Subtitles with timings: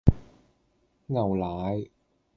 [1.05, 1.85] 牛奶